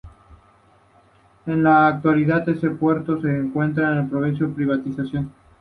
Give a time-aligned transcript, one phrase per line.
[1.45, 5.31] En la actualidad este puerto se encuentra en el proceso de privatización.